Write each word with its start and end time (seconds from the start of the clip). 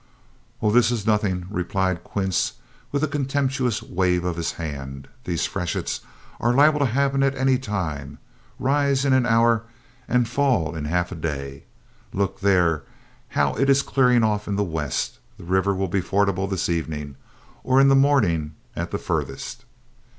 "Oh, 0.63 0.71
this 0.71 0.89
is 0.89 1.05
nothing," 1.05 1.45
replied 1.51 2.03
Quince, 2.03 2.53
with 2.91 3.03
a 3.03 3.07
contemptuous 3.07 3.83
wave 3.83 4.25
of 4.25 4.35
his 4.35 4.53
hand. 4.53 5.07
"These 5.25 5.45
freshets 5.45 5.99
are 6.39 6.55
liable 6.55 6.79
to 6.79 6.85
happen 6.87 7.21
at 7.21 7.35
any 7.35 7.59
time; 7.59 8.17
rise 8.57 9.05
in 9.05 9.13
an 9.13 9.27
hour 9.27 9.61
and 10.07 10.27
fall 10.27 10.75
in 10.75 10.85
half 10.85 11.11
a 11.11 11.15
day. 11.15 11.65
Look 12.13 12.39
there 12.39 12.81
how 13.37 13.53
it 13.57 13.69
is 13.69 13.83
clearing 13.83 14.23
off 14.23 14.47
in 14.47 14.55
the 14.55 14.63
west; 14.63 15.19
the 15.37 15.43
river 15.43 15.75
will 15.75 15.87
be 15.87 16.01
fordable 16.01 16.47
this 16.49 16.67
evening 16.67 17.15
or 17.63 17.79
in 17.79 17.87
the 17.89 17.95
morning 17.95 18.55
at 18.75 18.89
the 18.89 18.97
furthest. 18.97 19.65